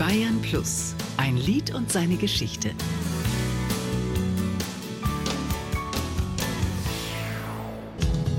[0.00, 2.70] Bayern Plus, ein Lied und seine Geschichte.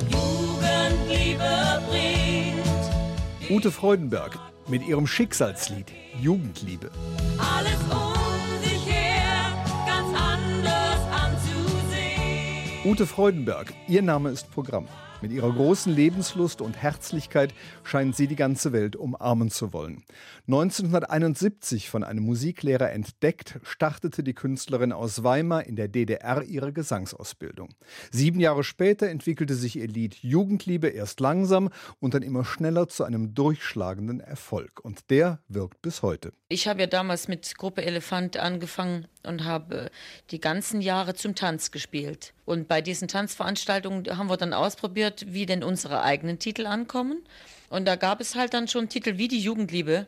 [0.09, 4.39] Jugendliebe bringt Ute Freudenberg
[4.69, 5.85] mit ihrem Schicksalslied
[6.19, 6.89] Jugendliebe.
[7.37, 9.53] alles um sich her
[9.85, 12.71] ganz anders anzusehen.
[12.85, 14.87] Ute Freudenberg, ihr Name ist Programm.
[15.21, 20.03] Mit ihrer großen Lebenslust und Herzlichkeit scheint sie die ganze Welt umarmen zu wollen.
[20.47, 27.69] 1971 von einem Musiklehrer entdeckt, startete die Künstlerin aus Weimar in der DDR ihre Gesangsausbildung.
[28.09, 31.69] Sieben Jahre später entwickelte sich ihr Lied Jugendliebe erst langsam
[31.99, 34.83] und dann immer schneller zu einem durchschlagenden Erfolg.
[34.83, 36.33] Und der wirkt bis heute.
[36.49, 39.91] Ich habe ja damals mit Gruppe Elefant angefangen und habe
[40.31, 42.33] die ganzen Jahre zum Tanz gespielt.
[42.45, 47.23] Und bei diesen Tanzveranstaltungen haben wir dann ausprobiert, wie denn unsere eigenen Titel ankommen.
[47.69, 50.07] Und da gab es halt dann schon Titel wie die Jugendliebe.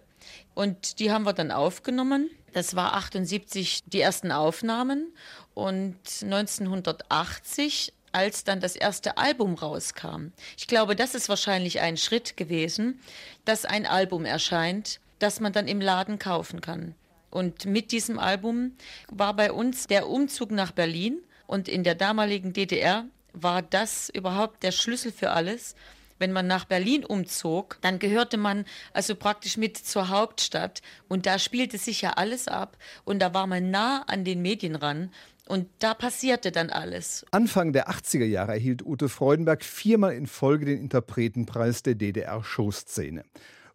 [0.54, 2.30] Und die haben wir dann aufgenommen.
[2.54, 5.14] Das war 78 die ersten Aufnahmen.
[5.54, 10.31] Und 1980 als dann das erste Album rauskam.
[10.58, 13.00] Ich glaube, das ist wahrscheinlich ein Schritt gewesen,
[13.44, 16.95] dass ein Album erscheint, das man dann im Laden kaufen kann.
[17.31, 18.78] Und mit diesem Album
[19.09, 24.63] war bei uns der Umzug nach Berlin und in der damaligen DDR war das überhaupt
[24.63, 25.75] der Schlüssel für alles.
[26.19, 31.39] Wenn man nach Berlin umzog, dann gehörte man also praktisch mit zur Hauptstadt und da
[31.39, 35.11] spielte sich ja alles ab und da war man nah an den Medien ran
[35.47, 37.25] und da passierte dann alles.
[37.31, 43.25] Anfang der 80er Jahre erhielt Ute Freudenberg viermal in Folge den Interpretenpreis der DDR-Showszene.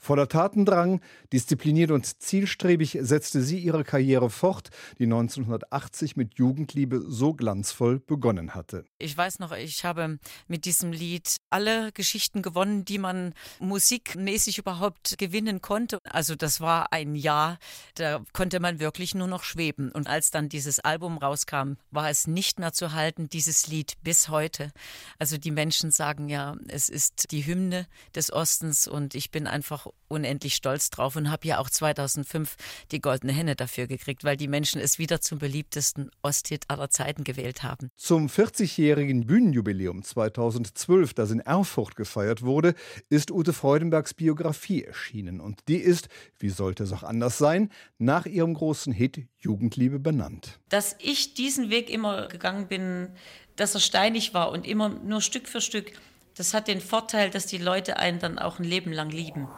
[0.00, 1.00] Voller Tatendrang,
[1.32, 8.54] diszipliniert und zielstrebig setzte sie ihre Karriere fort, die 1980 mit Jugendliebe so glanzvoll begonnen
[8.54, 8.84] hatte.
[8.98, 15.18] Ich weiß noch, ich habe mit diesem Lied alle Geschichten gewonnen, die man musikmäßig überhaupt
[15.18, 15.98] gewinnen konnte.
[16.04, 17.58] Also das war ein Jahr,
[17.96, 19.90] da konnte man wirklich nur noch schweben.
[19.90, 24.28] Und als dann dieses Album rauskam, war es nicht mehr zu halten, dieses Lied bis
[24.28, 24.70] heute.
[25.18, 29.87] Also die Menschen sagen ja, es ist die Hymne des Ostens und ich bin einfach
[30.08, 32.56] unendlich stolz drauf und habe ja auch 2005
[32.92, 37.24] die Goldene Henne dafür gekriegt, weil die Menschen es wieder zum beliebtesten Osthit aller Zeiten
[37.24, 37.90] gewählt haben.
[37.96, 42.74] Zum 40-jährigen Bühnenjubiläum 2012, das in Erfurt gefeiert wurde,
[43.10, 45.40] ist Ute Freudenbergs Biografie erschienen.
[45.40, 50.58] Und die ist, wie sollte es auch anders sein, nach ihrem großen Hit Jugendliebe benannt.
[50.68, 53.08] Dass ich diesen Weg immer gegangen bin,
[53.56, 55.92] dass er steinig war und immer nur Stück für Stück,
[56.36, 59.48] das hat den Vorteil, dass die Leute einen dann auch ein Leben lang lieben.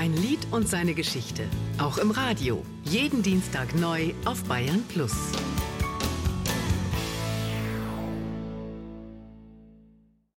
[0.00, 1.42] Ein Lied und seine Geschichte.
[1.76, 2.64] Auch im Radio.
[2.84, 5.12] Jeden Dienstag neu auf Bayern Plus.